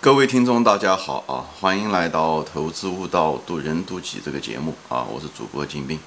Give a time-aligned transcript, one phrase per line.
[0.00, 1.42] 各位听众，大家好啊！
[1.58, 5.02] 欢迎来到《投资悟道，渡人渡己》这个节目啊！
[5.02, 5.98] 我是主播金兵。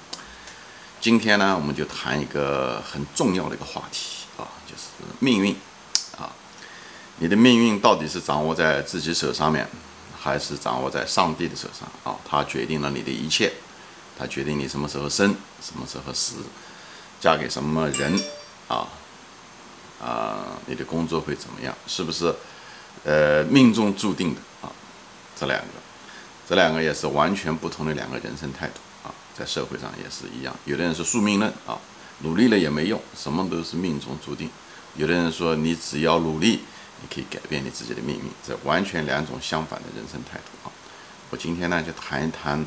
[0.98, 4.84] 今天呢，我们就谈一个很重要的一个话题啊，就是
[5.18, 5.54] 命运
[6.16, 6.32] 啊。
[7.18, 9.68] 你的命运到底是掌握在自己手上面，
[10.18, 12.18] 还是掌握在上帝的手上啊？
[12.24, 13.52] 它决定了你的一切，
[14.18, 16.36] 它决定你什么时候生，什么时候死，
[17.20, 18.18] 嫁给什么人
[18.68, 18.88] 啊？
[20.00, 21.76] 啊，你的工作会怎么样？
[21.86, 22.34] 是不是？
[23.04, 24.70] 呃，命中注定的啊，
[25.34, 25.66] 这两个，
[26.48, 30.54] 这两个也是完全不同的两个人生态度啊，在社会上也是一样。
[30.66, 31.76] 有的人是宿命论啊，
[32.20, 34.48] 努力了也没用，什么都是命中注定。
[34.94, 36.60] 有的人说你只要努力，
[37.00, 40.70] 你可以改变你自己的命运，这完全两种相反的人生态度啊。
[41.30, 42.62] 我今天呢就谈一谈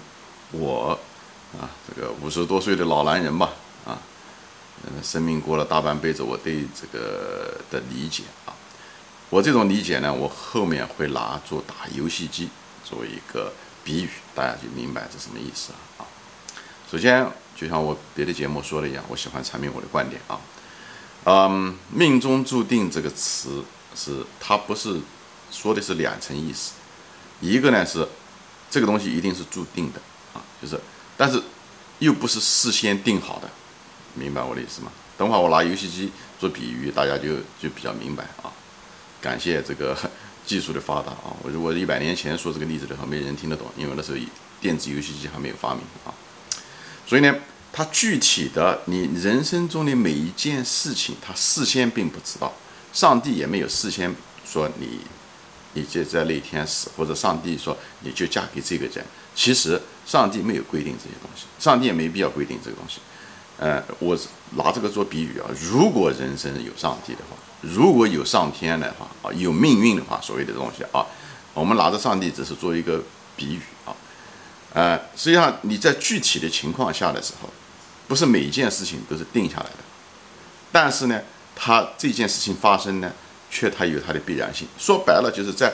[0.51, 0.99] 我
[1.53, 3.51] 啊这个五十多岁的老男人吧
[3.85, 3.99] 啊，
[4.83, 8.54] 嗯，生命过了大半辈子，我对这个的理解啊。
[9.35, 12.47] 我这种理解呢，我后面会拿做打游戏机
[12.85, 13.51] 作为一个
[13.83, 16.07] 比喻，大家就明白这什么意思了啊。
[16.89, 20.39] 首先，就像我别的节目说的一样，我喜欢阐明我的观点啊。
[21.25, 23.61] 嗯，命中注定这个词
[23.93, 25.01] 是它不是
[25.51, 26.71] 说的是两层意思，
[27.41, 28.07] 一个呢是
[28.71, 29.99] 这个东西一定是注定的
[30.33, 30.79] 啊，就是
[31.17, 31.43] 但是
[31.99, 33.49] 又不是事先定好的，
[34.13, 34.89] 明白我的意思吗？
[35.17, 36.09] 等会儿我拿游戏机
[36.39, 38.47] 做比喻，大家就就比较明白啊。
[39.25, 39.97] 感谢这个
[40.45, 41.33] 技术的发达啊！
[41.41, 44.17] 我如果一百年前说这个例子的话，没人听得懂，因为那时候
[44.61, 46.13] 电子游戏机还没有发明啊。
[47.07, 47.33] 所以呢，
[47.73, 52.53] 它具体的你人生中的每一件事情，他事先并不知道，
[52.93, 54.13] 上帝也没有事先
[54.45, 54.99] 说你，
[55.73, 59.03] 你就在那天死，或者上帝说你就嫁给这个人。
[59.33, 62.99] 其实上帝没有规定这些东西，上帝也没必要规定这个东西。
[63.57, 64.17] 呃，我
[64.51, 67.37] 拿这个做比喻啊，如果人生有上帝的话。
[67.61, 71.03] 如果有上天的话啊，有命运的话，所谓的东西啊，
[71.55, 73.01] 我们拿着上帝只是做一个
[73.35, 73.95] 比喻啊，
[74.73, 77.49] 呃，实际上你在具体的情况下的时候，
[78.07, 79.77] 不是每一件事情都是定下来的，
[80.71, 81.19] 但是呢，
[81.55, 83.11] 它这件事情发生呢，
[83.49, 84.67] 却它有它的必然性。
[84.77, 85.73] 说白了，就是在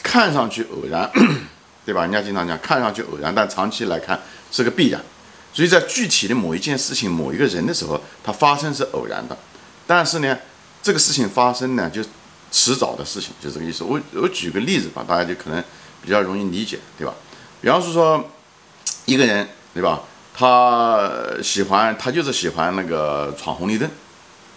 [0.00, 1.10] 看上去偶然，
[1.84, 2.02] 对吧？
[2.02, 4.20] 人家经常讲看上去偶然，但长期来看
[4.52, 5.02] 是个必然。
[5.52, 9.36] 所以在具体的某一件事情、某一个人的时候，它发生是偶然的，
[9.86, 10.38] 但是呢。
[10.84, 12.02] 这个事情发生呢，就
[12.50, 13.84] 迟早的事情，就这个意思。
[13.84, 15.62] 我我举个例子吧，大家就可能
[16.02, 17.14] 比较容易理解，对吧？
[17.60, 18.28] 比方说，
[19.04, 20.00] 一个人，对吧？
[20.34, 21.08] 他
[21.40, 23.88] 喜欢，他就是喜欢那个闯红绿灯，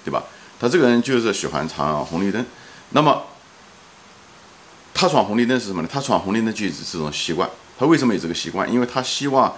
[0.03, 0.23] 对吧？
[0.59, 2.43] 他这个人就是喜欢闯红绿灯。
[2.89, 3.21] 那么，
[4.95, 5.87] 他闯红绿灯是什么呢？
[5.91, 7.47] 他闯红绿灯就是这种习惯。
[7.77, 8.67] 他为什么有这个习惯？
[8.73, 9.55] 因为他希望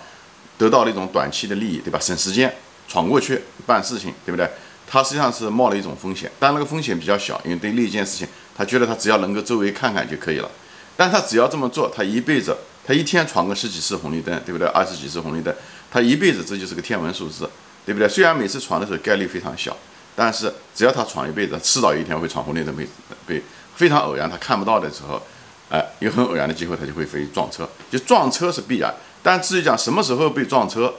[0.57, 1.99] 得到那种短期的利益，对吧？
[1.99, 2.53] 省时间，
[2.87, 4.49] 闯过去办事情，对不对？
[4.89, 10.49] 他实际上是冒了一种风险，但那个风险比较小，因为对那件事情，他觉得他只要能够周围看看就可以了。
[10.95, 14.67] 但他只要这么做，他一辈子，他一天闯个十几次红绿灯，对不对？
[14.69, 15.53] 二十几次红绿灯，
[15.91, 17.49] 他一辈子这就是个天文数字，
[17.85, 18.07] 对不对？
[18.07, 19.75] 虽然每次闯的时候概率非常小，
[20.15, 22.87] 但是只要他闯一辈子，迟早有一天会闯红绿灯，被
[23.27, 23.43] 被
[23.75, 25.21] 非常偶然他看不到的时候，
[25.69, 27.69] 哎，有很偶然的机会，他就会飞撞车。
[27.91, 28.91] 就撞车是必然，
[29.23, 30.93] 但至于讲什么时候被撞车，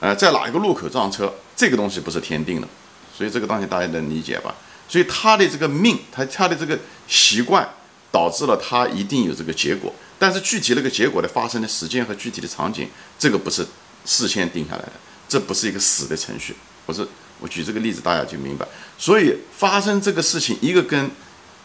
[0.00, 2.68] 呃，在哪一个路口撞车，这个东西不是天定的。
[3.16, 4.54] 所以这个东西大家能理解吧？
[4.88, 6.78] 所以他的这个命，他他的这个
[7.08, 7.66] 习惯，
[8.12, 9.92] 导致了他一定有这个结果。
[10.18, 13.66] 但是具体那个结果的发生的时间和具体的场景，这个不是
[14.04, 14.92] 事先定下来的，
[15.28, 16.54] 这不是一个死的程序。
[16.84, 17.06] 我是
[17.40, 18.66] 我举这个例子，大家就明白。
[18.96, 21.10] 所以发生这个事情，一个跟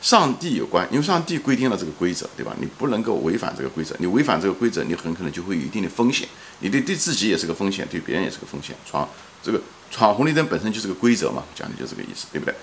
[0.02, 2.56] 上帝有关，因为上帝规定了这个规则，对吧？
[2.60, 6.28] 你不能够违反这个规则，你违反这个规则，你很可能就会有一定的风险。
[6.60, 8.76] 你对对自己也是个风险，对别人也是个风险。
[8.90, 9.08] 闯
[9.44, 9.62] 这个。
[9.92, 12.56] 闯红绿灯本身就是个规则嘛，讲的就是这个意思，对不对？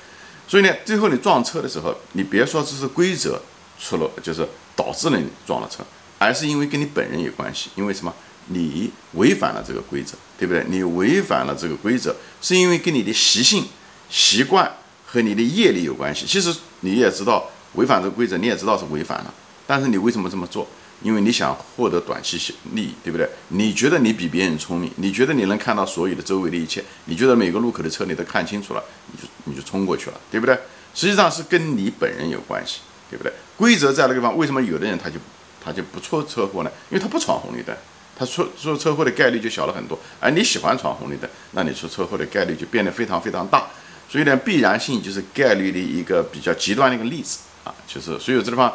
[0.48, 3.38] 所以呢，最后你撞车的时候，你别说这是规则
[3.78, 5.84] 出了，就是导致了你撞了车，
[6.18, 7.68] 而是因为跟你本人有关系。
[7.74, 8.14] 因为什么？
[8.46, 10.64] 你违反了这个规则，对不对？
[10.70, 13.66] 你违反了这个规则，是因为跟你的习性、
[14.08, 14.74] 习惯
[15.10, 16.26] 和你的业力有关系。
[16.26, 19.34] 其实你也知道违反这个规则，你也知道是违反了，
[19.66, 20.68] 但是你为什么这么做？
[21.00, 22.36] 因为你想获得短期
[22.72, 23.28] 利益，对不对？
[23.48, 28.82] 你觉得你比别人聪明，你觉得你能看到所有的周围的一切，你觉得每个路口的车你都看清楚了，
[29.12, 30.58] 你就你就冲过去了，对不对？
[30.94, 33.32] 实际上是跟你本人有关系，对不对？
[33.56, 35.16] 规则在那个地方，为什么有的人他就
[35.62, 36.70] 他就不出车祸呢？
[36.90, 37.72] 因为他不闯红绿灯，
[38.18, 39.96] 他出出车祸的概率就小了很多。
[40.18, 43.68] 而你喜欢闯红绿灯，那你出车祸的概率就变得非常非常大。
[44.08, 48.72] 所以呢，必然性就是概率的一个比较极端的一个例子啊，就是所以这地方。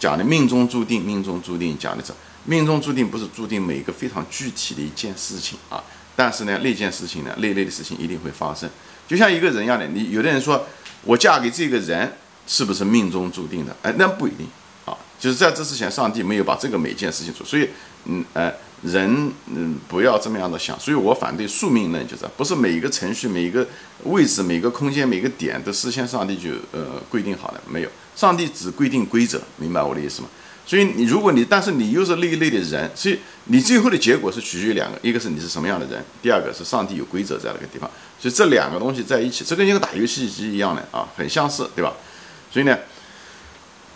[0.00, 2.12] 讲的命中注定，命中注定讲的是
[2.44, 5.82] 命中注定，不是注定每一个非常具体的一件事情啊。
[6.14, 8.70] 但是呢，那件事情呢，那类的事情一定会发生。
[9.08, 10.64] 就像一个人一样的，你有的人说
[11.02, 12.16] 我嫁给这个人
[12.46, 13.76] 是不是命中注定的？
[13.82, 14.46] 哎，那不一定，
[14.84, 17.68] 啊，就是在这之前，上帝没有把这个每件事情做，所以，
[18.04, 23.66] 嗯呃，人嗯不要这么样的想，所以我反对宿命论，就是不是每一个程序、每一个
[24.04, 30.28] 位置、每个空间、每个点都事先上帝就呃规定好的，没有，上帝只规定规则，明白我的意思吗？
[30.64, 37.90] 所以你如果你但是你又是那一类的人，所以你最后的结果是取决于两个，一个是你是什么样的人，第二个是上帝有规则在那个地方，
[38.20, 41.92] 所以这两个东西在一起，这跟一个打游戏机一样的啊，很相似，对吧？
[42.52, 42.78] 所以呢。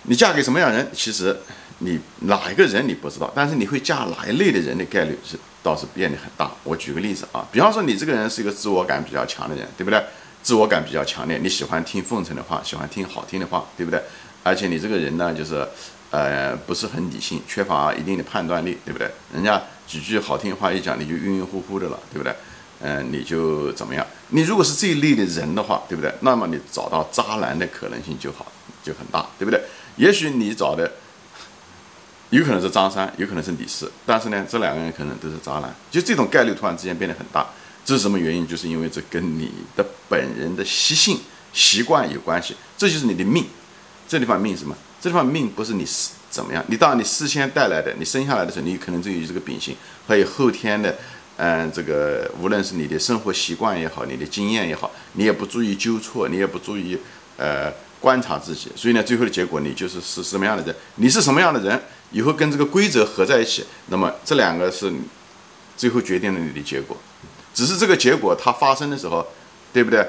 [0.06, 1.38] 你嫁给什么样人，其实
[1.84, 6.50] 你哪一个人你不知道，但是你会嫁哪一类的人的概率是倒是变得很大。
[6.62, 10.00] 我举个例子啊，比方说你这个人是一个自我感比较强的人，对不对？
[10.42, 14.00] 自我感比较强烈，你喜欢听奉承的话，喜欢听好听的话，对不对？
[14.42, 15.66] 而且你这个人呢，就是
[16.10, 19.10] 呃不是很理性，缺乏一定的判断力，对不对？
[19.34, 22.32] 人家几句好听话一讲，你就晕晕乎乎的了，对不对？
[22.80, 24.04] 嗯，你就怎么样？
[24.30, 26.12] 你如果是这一类的人的话，对不对？
[26.20, 28.50] 那么你找到渣男的可能性就好，
[28.82, 29.60] 就很大，对不对？
[29.96, 30.90] 也许你找的
[32.32, 37.46] 有可能是张三，有可能是李四，但是呢，这两个人可能都是渣男，就这种概率突然之间变得很大，
[37.84, 38.48] 这是什么原因？
[38.48, 41.20] 就是因为这跟你的本人的习性、
[41.52, 43.44] 习惯有关系，这就是你的命。
[44.08, 44.74] 这地方命什么？
[44.98, 46.64] 这地方命不是你是怎么样？
[46.68, 49.76] 你当然你事先带来的，你生下来的时候，你可能就有这个秉性，
[50.08, 50.96] 还有后天的，
[51.36, 56.96] 嗯，这个无论是你的生活习惯也好，你的经验也好，你也不注意纠错，你也不注意，
[57.36, 57.70] 呃。
[58.02, 61.80] 观察自己，所以呢，最后的结果你就是是什么样的人，你是什么样的人，
[62.12, 64.92] 以后跟这个规则合在一起，那么这两个是
[65.76, 66.96] 最后决定了你的结果。
[67.52, 69.26] 只是这个结果它发生的时候，
[69.72, 70.06] 对不对？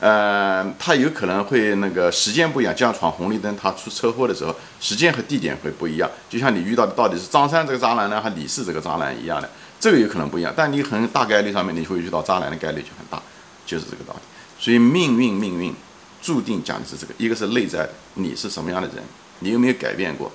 [0.00, 6.10] 呃，它有可能会那个时间不一样，就像闯红绿灯，他出车祸的时候，时间和地点会不一样。
[6.28, 9.48] 就像你遇到的到底是张三这个渣男呢，还李四这个渣男一样的，
[9.78, 10.52] 这个有可能不一样。
[10.56, 13.22] 但你很大概率上面你会遇到渣男的概率就很大，
[13.64, 14.20] 就是这个道理。
[14.58, 15.74] 所以命运，命运。
[16.20, 18.98] 注定讲的是这个，一个是内在你是什么样的人，
[19.40, 20.30] 你有没有改变过，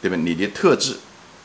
[0.00, 0.16] 对吧？
[0.16, 0.96] 你的特质，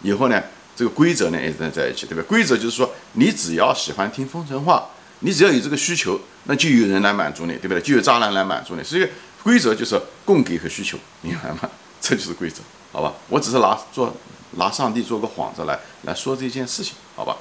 [0.01, 0.41] 以后呢，
[0.75, 2.23] 这个规则呢也在在一起，对吧？
[2.27, 4.89] 规则就是说，你只要喜欢听风尘话，
[5.19, 7.81] 你只要有这个需求，那就有人来满足你，对不对？
[7.81, 8.83] 就有渣男来满足你。
[8.83, 9.07] 所以
[9.43, 11.69] 规则就是供给和需求，明白吗？
[11.99, 12.61] 这就是规则，
[12.91, 13.13] 好吧？
[13.29, 14.13] 我只是拿做
[14.51, 17.37] 拿上帝做个幌子来来说这件事情，好吧？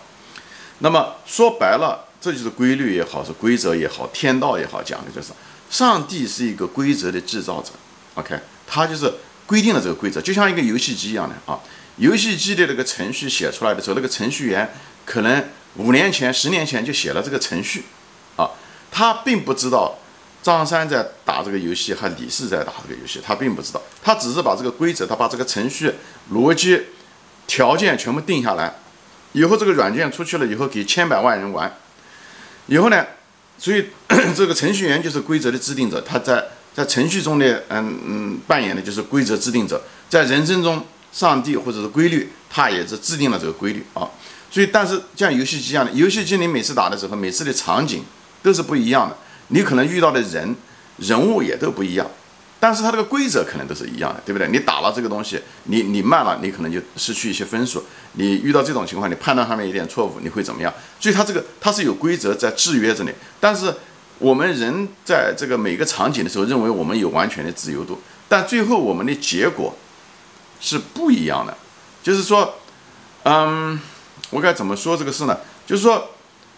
[0.79, 5.33] 那么说白了，这就是规律也好，是规则也好，天道也好，讲的就是。
[5.71, 7.71] 上帝是一个规则的制造者
[8.17, 9.11] ，OK，他就是
[9.53, 11.61] 规定了这个规则，就像一个游戏机一样的啊。
[11.97, 14.73] 游戏机的那个程序写出来的时候，那个程序员
[15.05, 15.45] 可能
[15.77, 17.85] 五年前、十年前就写了这个程序，
[18.37, 18.49] 啊，
[18.91, 19.99] 他并不知道
[20.43, 25.93] 张三在打这个游戏，和李四在打这个游戏，他并不知道，他只是把这个规则，他把这个程序
[26.33, 26.81] 逻辑
[27.47, 28.77] 条件全部定下来，
[29.33, 31.71] 以后这个软件出去了以后，给千百万人玩，
[32.69, 33.05] 以后呢？
[33.59, 33.91] 所以，
[34.35, 36.43] 这个程序员就是规则的制定者，他在
[36.75, 44.09] 在程序中的嗯嗯扮演的就是规则制定者，在人生中，上帝或者是规律，他也是制定了这个规律啊。
[44.51, 48.05] 所以，但是像游戏机一样的，游戏机你每次打的时候，每次的场景
[48.43, 49.17] 都是不一样的，
[49.49, 50.55] 你可能遇到的人
[50.99, 52.07] 人物也都不一样。
[52.61, 54.47] 但是它这个规则可能都是一样的，对不对？
[54.49, 57.83] 你打了这个东西，你你慢了，你可能就失去一些分数。
[58.13, 60.73] 你遇到这种情况，你判断上面有点错误，你会怎么样？
[61.01, 63.11] 所以它这个它是有规则在制约着你。
[63.41, 63.75] 但是
[64.23, 69.77] 我们人在这个每个场景的时候，认为我们有完全的自由度，但最后我们的结果
[70.61, 71.57] 是不一样的。
[72.03, 72.55] 就是说，
[73.25, 73.79] 嗯，
[74.31, 75.37] 我该怎么说这个事呢？
[75.67, 76.11] 就是说，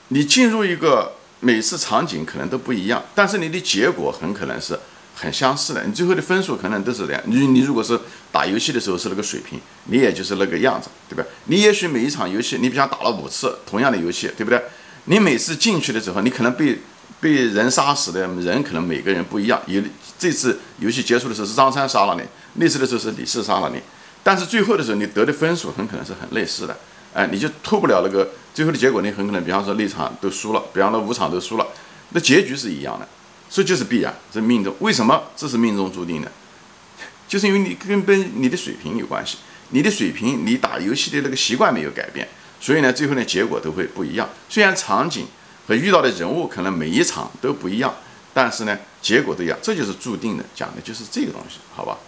[0.08, 4.78] 你进入一个每次场景可能都不一样，但是你的结果很可能是。
[5.16, 7.22] 很相似的，你最后的分数可能都是这样。
[7.26, 7.96] 你你如果是
[8.32, 11.24] 打游戏的时候是那个水平，你也就是那个样子，对吧？
[11.44, 14.60] 你也许每一场游戏，你比方打了五次同样的游戏，对不对？
[15.04, 16.80] 你每次进去的时候，你可能被
[17.24, 19.58] 被人杀死的人可能每个人不一样。
[19.66, 19.80] 有
[20.18, 22.22] 这次游戏结束的时候是张三杀了你，
[22.62, 23.80] 那次的时候是李四杀了你，
[24.22, 26.76] 但是最后的时候你得的分数很可能是很类似的。
[27.14, 31.66] 哎，你就脱不了那个最后的结果，你很可能比方说那场都输了，比方说五场都输了，
[32.10, 33.08] 那结局是一样的。
[33.48, 36.30] 这就是必然，这命中为什么这是命中注定的？
[37.26, 39.38] 就是因为你根本你的水平有关系，
[39.70, 42.28] 你的水平，你打游戏的那个习惯没有改变，
[42.60, 44.28] 所以呢，最后呢结果都会不一样。
[44.50, 45.26] 虽然场景
[45.66, 47.94] 和遇到的人物可能每一场都不一样，
[48.33, 51.99] 但是呢结果都一样，这就是注定的，讲的就是这个东西，好吧？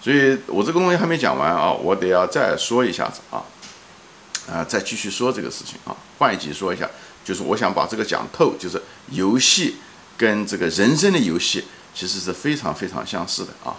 [0.00, 3.42] 所以我这个东西还没讲完啊，我得要再说一下子啊，
[4.50, 6.88] 啊，再继续说这个事情啊，换一集说一下，
[7.24, 9.76] 就是我想把这个讲透，就是游戏。
[10.18, 11.62] 跟这个人生的游戏
[11.94, 13.76] 其实是非常非常相似的啊。